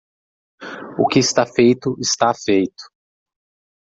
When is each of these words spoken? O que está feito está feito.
O 0.97 1.05
que 1.07 1.19
está 1.19 1.45
feito 1.45 1.95
está 2.01 2.33
feito. 2.33 2.81